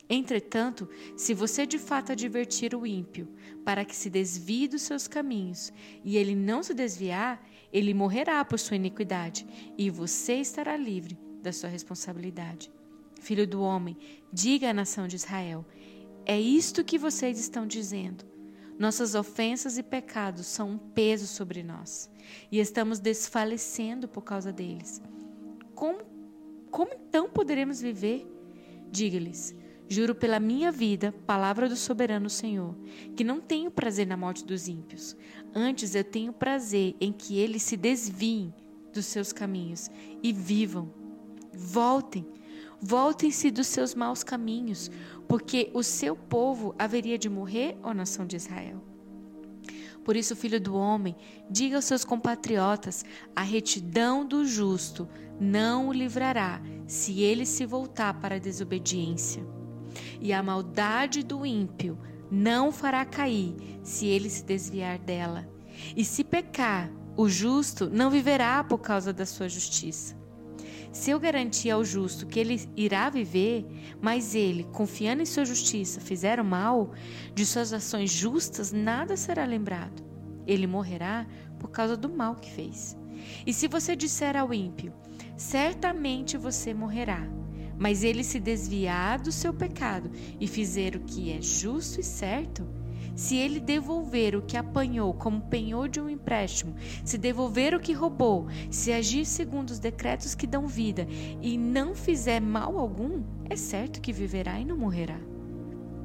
Entretanto, 0.07 0.87
se 1.17 1.33
você 1.33 1.65
de 1.65 1.79
fato 1.79 2.11
advertir 2.11 2.75
o 2.75 2.85
ímpio 2.85 3.27
para 3.63 3.83
que 3.83 3.95
se 3.95 4.09
desvie 4.09 4.67
dos 4.67 4.83
seus 4.83 5.07
caminhos, 5.07 5.73
e 6.03 6.17
ele 6.17 6.35
não 6.35 6.61
se 6.61 6.75
desviar, 6.75 7.43
ele 7.75 7.93
morrerá 7.93 8.45
por 8.45 8.57
sua 8.57 8.77
iniquidade, 8.77 9.45
e 9.77 9.89
você 9.89 10.35
estará 10.35 10.77
livre 10.77 11.19
da 11.43 11.51
sua 11.51 11.69
responsabilidade. 11.69 12.71
Filho 13.19 13.45
do 13.45 13.61
homem, 13.61 13.97
diga 14.31 14.69
à 14.69 14.73
nação 14.73 15.09
de 15.09 15.17
Israel: 15.17 15.65
é 16.25 16.39
isto 16.39 16.85
que 16.85 16.97
vocês 16.97 17.37
estão 17.37 17.67
dizendo. 17.67 18.23
Nossas 18.79 19.13
ofensas 19.13 19.77
e 19.77 19.83
pecados 19.83 20.45
são 20.45 20.69
um 20.69 20.77
peso 20.77 21.27
sobre 21.27 21.63
nós, 21.63 22.09
e 22.49 22.61
estamos 22.61 22.97
desfalecendo 22.97 24.07
por 24.07 24.21
causa 24.21 24.53
deles. 24.53 25.01
Como, 25.73 25.99
como 26.71 26.93
então 26.93 27.29
poderemos 27.29 27.81
viver? 27.81 28.25
Diga-lhes: 28.89 29.53
Juro 29.87 30.15
pela 30.15 30.39
minha 30.39 30.71
vida, 30.71 31.13
palavra 31.27 31.69
do 31.69 31.75
soberano 31.75 32.29
Senhor, 32.29 32.73
que 33.17 33.23
não 33.23 33.39
tenho 33.39 33.69
prazer 33.69 34.07
na 34.07 34.17
morte 34.17 34.43
dos 34.43 34.67
ímpios. 34.67 35.15
Antes 35.57 35.95
eu 35.95 36.03
tenho 36.03 36.33
prazer 36.33 36.97
em 36.99 37.13
que 37.13 37.39
eles 37.39 37.63
se 37.63 37.77
desviem 37.77 38.53
dos 38.93 39.05
seus 39.05 39.31
caminhos 39.31 39.89
e 40.21 40.33
vivam. 40.33 40.91
Voltem, 41.53 42.27
voltem-se 42.81 43.49
dos 43.49 43.67
seus 43.67 43.95
maus 43.95 44.21
caminhos, 44.21 44.91
porque 45.29 45.71
o 45.73 45.81
seu 45.81 46.13
povo 46.13 46.75
haveria 46.77 47.17
de 47.17 47.29
morrer, 47.29 47.77
ó 47.81 47.93
nação 47.93 48.27
de 48.27 48.35
Israel. 48.35 48.83
Por 50.03 50.17
isso, 50.17 50.35
filho 50.35 50.59
do 50.59 50.75
homem, 50.75 51.15
diga 51.49 51.77
aos 51.77 51.85
seus 51.85 52.03
compatriotas: 52.03 53.05
a 53.33 53.41
retidão 53.41 54.25
do 54.25 54.45
justo 54.45 55.07
não 55.39 55.87
o 55.87 55.93
livrará, 55.93 56.61
se 56.85 57.21
ele 57.21 57.45
se 57.45 57.65
voltar 57.65 58.19
para 58.19 58.35
a 58.35 58.39
desobediência 58.39 59.43
e 60.19 60.33
a 60.33 60.43
maldade 60.43 61.23
do 61.23 61.45
ímpio 61.45 61.97
não 62.29 62.71
fará 62.71 63.05
cair 63.05 63.55
se 63.83 64.07
ele 64.07 64.29
se 64.29 64.43
desviar 64.43 64.97
dela. 64.97 65.47
E 65.95 66.03
se 66.03 66.23
pecar, 66.23 66.91
o 67.17 67.29
justo 67.29 67.89
não 67.89 68.09
viverá 68.09 68.63
por 68.63 68.79
causa 68.79 69.13
da 69.13 69.25
sua 69.25 69.47
justiça. 69.47 70.15
Se 70.91 71.11
eu 71.11 71.19
garantir 71.19 71.71
ao 71.71 71.83
justo 71.83 72.25
que 72.25 72.39
ele 72.39 72.69
irá 72.75 73.09
viver, 73.09 73.65
mas 74.01 74.33
ele, 74.33 74.63
confiando 74.71 75.21
em 75.21 75.25
sua 75.25 75.43
justiça, 75.43 75.99
fizer 75.99 76.39
o 76.39 76.45
mal, 76.45 76.93
de 77.33 77.45
suas 77.45 77.73
ações 77.73 78.09
justas 78.09 78.71
nada 78.71 79.17
será 79.17 79.45
lembrado. 79.45 80.01
Ele 80.47 80.65
morrerá 80.65 81.27
por 81.59 81.69
causa 81.69 81.97
do 81.97 82.07
mal 82.07 82.35
que 82.35 82.49
fez. 82.49 82.97
E 83.45 83.51
se 83.51 83.67
você 83.67 83.93
disser 83.93 84.37
ao 84.37 84.53
ímpio, 84.53 84.93
certamente 85.35 86.37
você 86.37 86.73
morrerá, 86.73 87.27
mas 87.77 88.03
ele 88.03 88.23
se 88.23 88.39
desviar 88.39 89.19
do 89.19 89.31
seu 89.31 89.53
pecado 89.53 90.09
e 90.39 90.47
fizer 90.47 90.95
o 90.95 91.01
que 91.01 91.31
é 91.31 91.41
justo 91.41 91.99
e 91.99 92.03
certo, 92.03 92.65
se 93.15 93.37
ele 93.37 93.61
devolver 93.61 94.35
o 94.35 94.41
que 94.41 94.57
apanhou 94.57 95.13
como 95.13 95.41
penhor 95.41 95.87
de 95.87 96.01
um 96.01 96.09
empréstimo, 96.09 96.75
se 97.03 97.17
devolver 97.17 97.73
o 97.73 97.79
que 97.79 97.93
roubou, 97.93 98.47
se 98.69 98.91
agir 98.91 99.25
segundo 99.25 99.69
os 99.69 99.79
decretos 99.79 100.35
que 100.35 100.45
dão 100.45 100.67
vida 100.67 101.07
e 101.41 101.57
não 101.57 101.95
fizer 101.95 102.41
mal 102.41 102.77
algum, 102.77 103.23
é 103.49 103.55
certo 103.55 104.01
que 104.01 104.11
viverá 104.11 104.59
e 104.59 104.65
não 104.65 104.77
morrerá. 104.77 105.19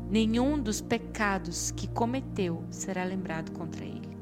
Nenhum 0.09 0.61
dos 0.61 0.81
pecados 0.81 1.73
que 1.73 1.89
cometeu 1.89 2.65
será 2.71 3.05
lembrado 3.05 3.51
contra 3.53 3.85
ele. 3.85 4.17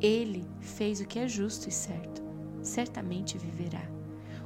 Ele 0.00 0.44
fez 0.60 1.00
o 1.00 1.06
que 1.06 1.18
é 1.18 1.28
justo 1.28 1.68
e 1.68 1.72
certo, 1.72 2.22
certamente 2.60 3.38
viverá. 3.38 3.93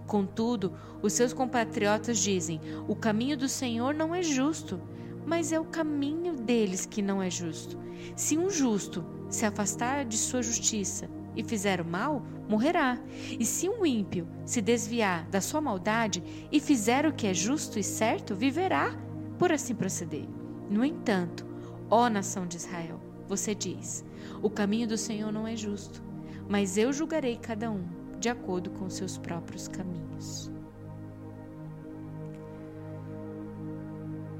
Contudo, 0.09 0.73
os 1.03 1.12
seus 1.12 1.35
compatriotas 1.35 2.19
dizem: 2.19 2.61
o 2.88 2.97
caminho 2.97 3.37
do 3.37 3.47
Senhor 3.47 3.95
não 3.95 4.15
é 4.15 4.23
justo, 4.23 4.81
mas 5.27 5.53
é 5.53 5.61
o 5.61 5.67
caminho 5.67 6.35
deles 6.35 6.87
que 6.87 7.03
não 7.03 7.23
é 7.23 7.29
justo. 7.29 7.79
Se 8.17 8.38
um 8.38 8.49
justo 8.49 9.05
se 9.29 9.45
afastar 9.45 10.07
de 10.07 10.17
sua 10.17 10.43
justiça 10.43 11.11
e 11.37 11.45
fizer 11.45 11.79
o 11.79 11.85
mal, 11.85 12.23
morrerá. 12.49 12.99
E 13.38 13.45
se 13.45 13.69
um 13.69 13.85
ímpio 13.85 14.27
se 14.47 14.62
desviar 14.62 15.29
da 15.29 15.43
sua 15.43 15.61
maldade 15.61 16.25
e 16.50 16.59
fizer 16.59 17.05
o 17.05 17.12
que 17.12 17.27
é 17.27 17.35
justo 17.35 17.79
e 17.79 17.83
certo, 17.83 18.35
viverá 18.35 18.97
por 19.38 19.53
assim 19.53 19.75
proceder. 19.75 20.27
No 20.71 20.87
entanto, 20.87 21.47
ó 21.91 22.09
nação 22.09 22.47
de 22.47 22.57
Israel, 22.57 22.99
você 23.29 23.55
diz: 23.55 24.07
o 24.43 24.49
caminho 24.49 24.88
do 24.88 24.97
Senhor 24.97 25.31
não 25.31 25.47
é 25.47 25.55
justo, 25.55 26.03
mas 26.49 26.79
eu 26.79 26.95
julgarei 26.95 27.37
cada 27.37 27.71
um 27.71 28.08
de 28.19 28.29
acordo 28.29 28.71
com 28.71 28.91
seus 28.91 29.17
próprios 29.17 29.69
caminhos. 29.69 30.51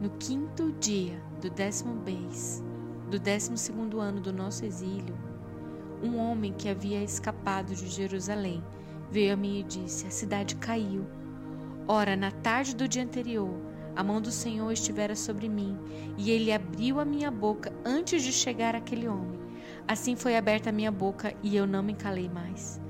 No 0.01 0.11
quinto 0.11 0.73
dia 0.81 1.21
do 1.41 1.51
décimo 1.51 1.95
mês, 1.95 2.63
do 3.11 3.19
décimo 3.19 3.57
segundo 3.57 4.01
ano 4.01 4.21
do 4.21 4.33
nosso 4.33 4.65
exílio, 4.65 5.17
um 6.03 6.17
homem 6.17 6.53
que 6.53 6.69
havia 6.69 7.03
escapado 7.03 7.75
de 7.75 7.89
Jerusalém 7.89 8.63
veio 9.11 9.35
a 9.35 9.37
mim 9.37 9.59
e 9.59 9.63
disse: 9.63 10.07
A 10.07 10.11
cidade 10.11 10.55
caiu. 10.57 11.05
Ora, 11.87 12.15
na 12.15 12.31
tarde 12.31 12.77
do 12.77 12.87
dia 12.87 13.03
anterior, 13.03 13.51
a 13.97 14.05
mão 14.05 14.21
do 14.21 14.31
Senhor 14.31 14.71
estivera 14.71 15.17
sobre 15.17 15.49
mim, 15.49 15.77
e 16.17 16.31
ele 16.31 16.53
abriu 16.53 17.01
a 17.01 17.05
minha 17.05 17.31
boca 17.31 17.73
antes 17.85 18.23
de 18.23 18.33
chegar 18.33 18.77
aquele 18.77 19.09
homem. 19.09 19.41
Assim 19.89 20.15
foi 20.15 20.37
aberta 20.37 20.71
a 20.71 20.73
minha 20.73 20.93
boca, 20.93 21.35
e 21.43 21.57
eu 21.57 21.67
não 21.67 21.83
me 21.83 21.95
calei 21.95 22.29
mais. 22.29 22.81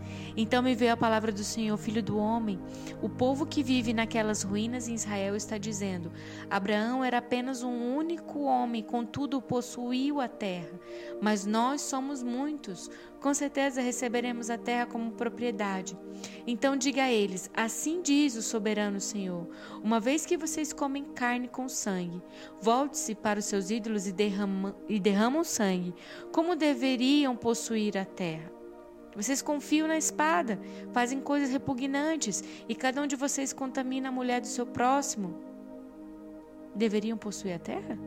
Então 0.41 0.63
me 0.63 0.73
veio 0.73 0.93
a 0.93 0.97
palavra 0.97 1.33
do 1.33 1.43
Senhor, 1.43 1.77
filho 1.77 2.01
do 2.01 2.17
homem. 2.17 2.61
O 3.03 3.09
povo 3.09 3.45
que 3.45 3.61
vive 3.61 3.93
naquelas 3.93 4.45
ruínas 4.45 4.87
em 4.87 4.95
Israel 4.95 5.35
está 5.35 5.59
dizendo: 5.59 6.13
Abraão 6.49 7.03
era 7.03 7.19
apenas 7.19 7.65
um 7.65 7.97
único 7.97 8.43
homem, 8.43 8.81
contudo 8.81 9.43
possuiu 9.43 10.21
a 10.21 10.29
terra. 10.29 10.79
Mas 11.21 11.45
nós 11.45 11.81
somos 11.81 12.23
muitos. 12.23 12.89
Com 13.21 13.35
certeza 13.35 13.81
receberemos 13.81 14.49
a 14.49 14.57
terra 14.57 14.87
como 14.87 15.11
propriedade. 15.11 15.99
Então 16.47 16.77
diga 16.77 17.03
a 17.03 17.11
eles: 17.11 17.51
Assim 17.53 18.01
diz 18.01 18.37
o 18.37 18.43
soberano 18.43 19.01
Senhor: 19.01 19.49
Uma 19.83 19.99
vez 19.99 20.25
que 20.25 20.37
vocês 20.37 20.73
comem 20.73 21.03
carne 21.03 21.49
com 21.49 21.69
sangue, 21.69 22.23
volte-se 22.61 23.13
para 23.17 23.41
os 23.41 23.45
seus 23.45 23.73
ídolos 23.73 24.07
e, 24.07 24.15
e 24.89 25.01
derramam 25.01 25.43
sangue, 25.43 25.93
como 26.31 26.55
deveriam 26.55 27.35
possuir 27.35 27.99
a 27.99 28.05
terra. 28.05 28.58
Vocês 29.19 29.43
confiam 29.43 29.89
na 29.89 29.99
espada, 29.99 30.61
fazem 30.93 31.19
coisas 31.19 31.51
repugnantes 31.51 32.45
e 32.69 32.75
cada 32.77 33.03
um 33.03 33.07
de 33.07 33.17
vocês 33.17 33.53
contamina 33.53 34.11
a 34.11 34.13
mulher 34.13 34.41
do 34.41 34.47
seu 34.47 34.65
próximo. 34.65 35.35
Deveriam 36.73 37.19
possuir 37.19 37.55
a 37.55 37.59
terra? 37.59 37.99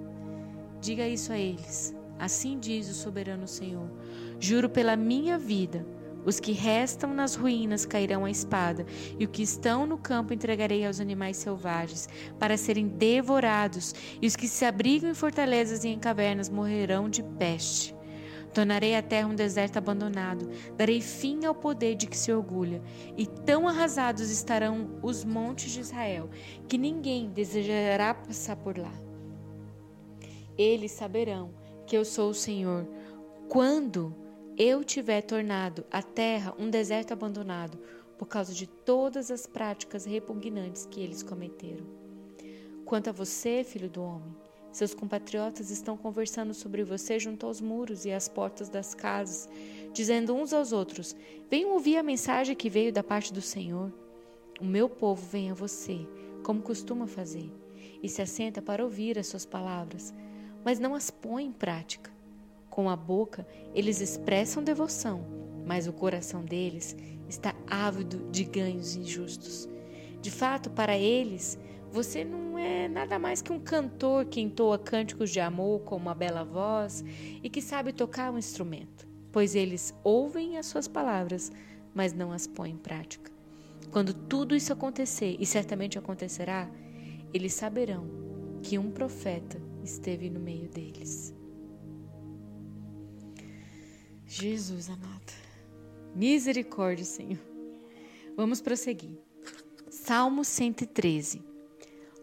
Diga 0.80 1.06
isso 1.06 1.34
a 1.34 1.38
eles. 1.38 1.94
Assim 2.18 2.58
diz 2.58 2.89
o 2.89 2.94
soberano 2.94 3.46
Senhor: 3.46 3.91
Juro 4.39 4.70
pela 4.70 4.96
minha 4.96 5.38
vida, 5.38 5.86
os 6.24 6.39
que 6.39 6.53
restam 6.53 7.13
nas 7.13 7.36
ruínas 7.36 7.86
cairão 7.86 8.24
à 8.24 8.32
espada, 8.32 8.86
e 9.20 9.25
os 9.25 9.32
que 9.32 9.44
estão 9.44 9.86
no 9.86 9.98
campo 9.98 10.34
entregarei 10.34 10.86
aos 10.86 11.01
animais 11.01 11.36
selvagens, 11.36 12.08
para 12.39 12.56
serem 12.56 12.88
devorados, 12.88 13.94
e 14.22 14.27
os 14.27 14.38
que 14.38 14.48
se 14.48 14.63
abrigam 14.63 15.12
em 15.12 15.13
fortalezas 15.13 15.84
e 15.84 15.89
em 15.89 16.00
cavernas 16.00 16.48
morrerão 16.48 17.10
de 17.10 17.22
peste. 17.22 18.00
Tornarei 18.53 18.96
a 18.96 19.01
terra 19.01 19.27
um 19.27 19.36
deserto 19.36 19.77
abandonado, 19.77 20.50
darei 20.75 21.00
fim 21.00 21.46
ao 21.46 21.55
poder 21.55 21.96
de 21.96 22.08
que 22.08 22.17
se 22.17 22.34
orgulha, 22.34 22.81
e 23.15 23.25
tão 23.25 23.67
arrasados 23.67 24.29
estarão 24.29 25.00
os 25.01 25.24
montes 25.24 25.72
de 25.72 25.79
Israel, 25.79 26.29
que 26.67 26.77
ninguém 26.77 27.29
desejará 27.29 28.13
passar 28.13 28.58
por 28.58 28.77
lá. 28.77 28.93
Eles 30.58 30.91
saberão 30.91 31.53
que 31.88 31.96
eu 31.96 32.03
sou 32.03 32.29
o 32.29 32.36
Senhor, 32.36 32.88
quando 33.48 34.13
eu 34.58 34.84
tiver 34.84 35.22
tornado 35.22 35.86
a 35.89 36.03
terra 36.03 36.53
um 36.60 36.70
deserto 36.70 37.13
abandonado, 37.13 37.79
por 38.17 38.27
causa 38.27 38.53
de 38.53 38.67
todas 38.67 39.31
as 39.31 39.48
práticas 39.48 40.05
repugnantes 40.05 40.86
que 40.86 41.00
eles 41.00 41.24
cometeram. 41.24 41.86
Quanto 42.86 43.10
a 43.10 43.13
você, 43.13 43.63
filho 43.63 43.89
do 43.89 44.03
homem, 44.03 44.36
seus 44.72 44.94
compatriotas 44.94 45.70
estão 45.70 45.98
conversando 45.98 46.54
sobre 46.54 46.84
você 46.84 47.20
junto 47.20 47.46
aos 47.46 47.60
muros 47.60 48.06
e 48.06 48.12
às 48.12 48.28
portas 48.28 48.70
das 48.70 48.94
casas, 48.94 49.50
dizendo 49.94 50.34
uns 50.34 50.54
aos 50.54 50.72
outros: 50.72 51.16
Venham 51.50 51.72
ouvir 51.72 51.98
a 51.98 52.04
mensagem 52.04 52.56
que 52.56 52.70
veio 52.70 52.94
da 52.94 53.04
parte 53.04 53.34
do 53.34 53.42
Senhor. 53.42 53.92
O 54.60 54.66
meu 54.66 54.88
povo 54.88 55.25
vem 55.30 55.51
a 55.51 55.54
você, 55.54 56.08
como 56.44 56.62
costuma 56.62 57.08
fazer, 57.08 57.51
e 58.01 58.08
se 58.08 58.22
assenta 58.22 58.62
para 58.62 58.84
ouvir 58.84 59.20
as 59.20 59.28
suas 59.28 59.46
palavras, 59.46 60.13
mas 60.63 60.80
não 60.80 60.96
as 60.96 61.10
põe 61.10 61.46
em 61.46 61.51
prática. 61.51 62.12
Com 62.70 62.90
a 62.90 62.96
boca, 62.96 63.46
eles 63.75 64.00
expressam 64.00 64.63
devoção, 64.63 65.25
mas 65.66 65.88
o 65.88 65.94
coração 65.94 66.44
deles 66.44 66.96
está 67.28 67.54
ávido 67.68 68.30
de 68.32 68.44
ganhos 68.44 68.96
injustos. 68.96 69.68
De 70.22 70.30
fato, 70.30 70.70
para 70.70 70.98
eles, 70.98 71.58
você 71.92 72.24
não 72.24 72.58
é 72.58 72.88
nada 72.88 73.20
mais 73.20 73.42
que 73.42 73.52
um 73.52 73.60
cantor 73.60 74.26
que 74.26 74.40
entoa 74.40 74.80
cânticos 74.80 75.30
de 75.30 75.42
amor 75.42 75.82
com 75.82 75.98
uma 75.98 76.16
bela 76.16 76.44
voz 76.44 77.04
e 77.44 77.50
que 77.50 77.62
sabe 77.62 77.92
tocar 77.92 78.32
um 78.32 78.38
instrumento, 78.38 79.06
pois 79.32 79.56
eles 79.56 79.94
ouvem 80.04 80.58
as 80.58 80.68
suas 80.68 80.88
palavras, 80.88 81.52
mas 81.94 82.14
não 82.14 82.32
as 82.32 82.48
põem 82.48 82.72
em 82.72 82.78
prática. 82.78 83.30
Quando 83.92 84.14
tudo 84.14 84.56
isso 84.56 84.72
acontecer, 84.72 85.36
e 85.38 85.46
certamente 85.46 86.00
acontecerá, 86.00 86.70
eles 87.34 87.54
saberão 87.54 88.08
que 88.64 88.78
um 88.78 88.90
profeta 88.90 89.62
esteve 89.84 90.30
no 90.30 90.40
meio 90.40 90.70
deles. 90.70 91.36
Jesus 94.26 94.90
amado, 94.90 95.34
misericórdia, 96.16 97.04
Senhor. 97.04 97.40
Vamos 98.38 98.62
prosseguir. 98.62 99.20
Salmo 99.90 100.46
113. 100.46 101.50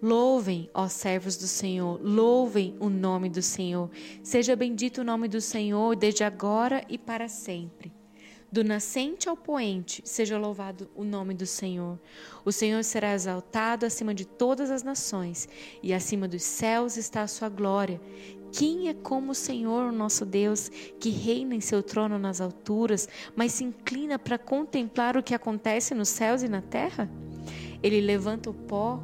Louvem, 0.00 0.70
ó 0.72 0.86
servos 0.86 1.36
do 1.36 1.48
Senhor, 1.48 2.00
louvem 2.00 2.76
o 2.78 2.88
nome 2.88 3.28
do 3.28 3.42
Senhor. 3.42 3.90
Seja 4.22 4.54
bendito 4.54 4.98
o 5.00 5.04
nome 5.04 5.26
do 5.26 5.40
Senhor 5.40 5.96
desde 5.96 6.22
agora 6.22 6.84
e 6.88 6.96
para 6.96 7.26
sempre. 7.26 7.92
Do 8.50 8.62
nascente 8.64 9.28
ao 9.28 9.36
poente, 9.36 10.00
seja 10.06 10.38
louvado 10.38 10.88
o 10.94 11.04
nome 11.04 11.34
do 11.34 11.44
Senhor. 11.44 11.98
O 12.44 12.52
Senhor 12.52 12.82
será 12.84 13.12
exaltado 13.12 13.84
acima 13.84 14.14
de 14.14 14.24
todas 14.24 14.70
as 14.70 14.82
nações, 14.82 15.48
e 15.82 15.92
acima 15.92 16.26
dos 16.26 16.44
céus 16.44 16.96
está 16.96 17.22
a 17.22 17.28
sua 17.28 17.48
glória. 17.48 18.00
Quem 18.52 18.88
é 18.88 18.94
como 18.94 19.32
o 19.32 19.34
Senhor, 19.34 19.84
o 19.84 19.92
nosso 19.92 20.24
Deus, 20.24 20.70
que 20.98 21.10
reina 21.10 21.54
em 21.54 21.60
seu 21.60 21.82
trono 21.82 22.18
nas 22.18 22.40
alturas, 22.40 23.06
mas 23.36 23.52
se 23.52 23.64
inclina 23.64 24.18
para 24.18 24.38
contemplar 24.38 25.16
o 25.16 25.22
que 25.22 25.34
acontece 25.34 25.94
nos 25.94 26.08
céus 26.08 26.42
e 26.42 26.48
na 26.48 26.62
terra? 26.62 27.10
Ele 27.82 28.00
levanta 28.00 28.48
o 28.48 28.54
pó 28.54 29.02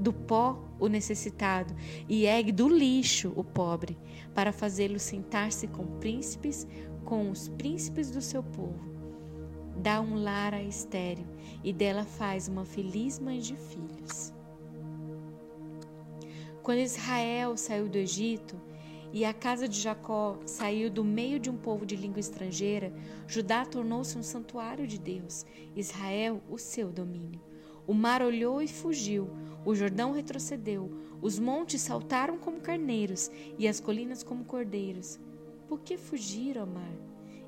do 0.00 0.12
pó 0.12 0.58
o 0.78 0.88
necessitado 0.88 1.74
e 2.08 2.24
ergue 2.24 2.50
do 2.50 2.68
lixo 2.68 3.32
o 3.36 3.44
pobre, 3.44 3.98
para 4.34 4.52
fazê-lo 4.52 4.98
sentar-se 4.98 5.66
com 5.68 5.86
príncipes, 5.98 6.66
com 7.04 7.30
os 7.30 7.48
príncipes 7.48 8.10
do 8.10 8.22
seu 8.22 8.42
povo. 8.42 8.88
Dá 9.76 10.00
um 10.00 10.22
lar 10.22 10.54
à 10.54 10.62
estéreo 10.62 11.26
e 11.62 11.72
dela 11.72 12.04
faz 12.04 12.48
uma 12.48 12.64
feliz 12.64 13.18
mãe 13.18 13.38
de 13.38 13.56
filhos. 13.56 14.32
Quando 16.62 16.78
Israel 16.78 17.56
saiu 17.56 17.88
do 17.88 17.98
Egito 17.98 18.60
e 19.12 19.24
a 19.24 19.32
casa 19.32 19.66
de 19.66 19.80
Jacó 19.80 20.38
saiu 20.44 20.90
do 20.90 21.02
meio 21.02 21.40
de 21.40 21.50
um 21.50 21.56
povo 21.56 21.84
de 21.84 21.96
língua 21.96 22.20
estrangeira, 22.20 22.92
Judá 23.26 23.64
tornou-se 23.64 24.16
um 24.16 24.22
santuário 24.22 24.86
de 24.86 24.98
Deus, 24.98 25.44
Israel 25.74 26.40
o 26.48 26.58
seu 26.58 26.92
domínio. 26.92 27.40
O 27.86 27.94
mar 27.94 28.22
olhou 28.22 28.62
e 28.62 28.68
fugiu, 28.68 29.30
o 29.64 29.74
Jordão 29.74 30.12
retrocedeu, 30.12 30.90
os 31.20 31.38
montes 31.38 31.82
saltaram 31.82 32.38
como 32.38 32.60
carneiros 32.60 33.30
e 33.58 33.68
as 33.68 33.78
colinas 33.78 34.22
como 34.22 34.44
cordeiros. 34.44 35.18
Por 35.68 35.80
que 35.80 35.96
fugir, 35.96 36.56
ó 36.58 36.66
mar? 36.66 36.92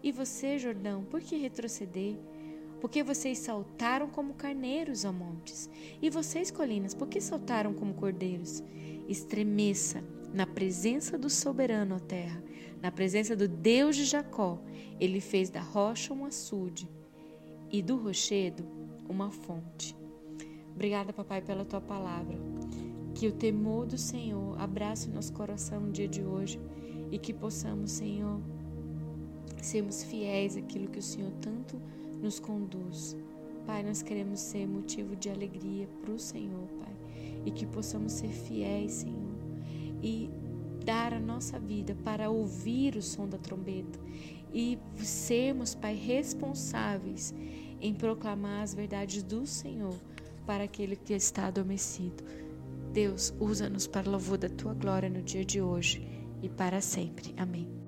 E 0.02 0.12
você, 0.12 0.58
Jordão, 0.58 1.04
por 1.04 1.20
que 1.20 1.36
retroceder? 1.36 2.16
Porque 2.80 3.02
vocês 3.02 3.38
saltaram 3.38 4.08
como 4.08 4.34
carneiros, 4.34 5.04
ó 5.04 5.12
montes. 5.12 5.70
E 6.02 6.10
vocês, 6.10 6.50
colinas, 6.50 6.94
por 6.94 7.08
que 7.08 7.20
saltaram 7.20 7.72
como 7.72 7.94
cordeiros? 7.94 8.62
Estremeça 9.08 10.04
na 10.34 10.46
presença 10.46 11.16
do 11.16 11.30
soberano, 11.30 11.96
ó 11.96 11.98
terra, 11.98 12.42
na 12.80 12.90
presença 12.90 13.36
do 13.36 13.46
Deus 13.46 13.96
de 13.96 14.04
Jacó. 14.04 14.58
Ele 15.00 15.20
fez 15.20 15.48
da 15.48 15.60
rocha 15.60 16.12
um 16.12 16.24
açude 16.24 16.88
e 17.70 17.80
do 17.80 17.96
rochedo 17.96 18.66
uma 19.08 19.30
fonte. 19.30 20.01
Obrigada, 20.82 21.12
papai, 21.12 21.40
pela 21.40 21.64
tua 21.64 21.80
palavra. 21.80 22.36
Que 23.14 23.28
o 23.28 23.32
temor 23.32 23.86
do 23.86 23.96
Senhor 23.96 24.60
abrace 24.60 25.08
o 25.08 25.12
nosso 25.14 25.32
coração 25.32 25.78
no 25.78 25.92
dia 25.92 26.08
de 26.08 26.24
hoje 26.24 26.58
e 27.08 27.20
que 27.20 27.32
possamos, 27.32 27.92
Senhor, 27.92 28.40
sermos 29.62 30.02
fiéis 30.02 30.56
àquilo 30.56 30.88
que 30.88 30.98
o 30.98 31.02
Senhor 31.02 31.30
tanto 31.40 31.80
nos 32.20 32.40
conduz. 32.40 33.16
Pai, 33.64 33.84
nós 33.84 34.02
queremos 34.02 34.40
ser 34.40 34.66
motivo 34.66 35.14
de 35.14 35.30
alegria 35.30 35.86
para 36.00 36.10
o 36.10 36.18
Senhor, 36.18 36.66
Pai, 36.80 36.96
e 37.46 37.52
que 37.52 37.64
possamos 37.64 38.10
ser 38.10 38.30
fiéis, 38.30 38.90
Senhor, 38.90 39.36
e 40.02 40.28
dar 40.84 41.14
a 41.14 41.20
nossa 41.20 41.60
vida 41.60 41.96
para 42.02 42.28
ouvir 42.28 42.96
o 42.96 43.02
som 43.02 43.28
da 43.28 43.38
trombeta 43.38 44.00
e 44.52 44.76
sermos, 44.96 45.76
Pai, 45.76 45.94
responsáveis 45.94 47.32
em 47.80 47.94
proclamar 47.94 48.64
as 48.64 48.74
verdades 48.74 49.22
do 49.22 49.46
Senhor 49.46 49.94
para 50.46 50.64
aquele 50.64 50.96
que 50.96 51.14
está 51.14 51.46
adormecido. 51.46 52.24
Deus, 52.92 53.34
usa-nos 53.40 53.86
para 53.86 54.10
louvor 54.10 54.38
da 54.38 54.48
tua 54.48 54.74
glória 54.74 55.08
no 55.08 55.22
dia 55.22 55.44
de 55.44 55.60
hoje 55.60 56.06
e 56.42 56.48
para 56.48 56.80
sempre. 56.80 57.34
Amém. 57.36 57.81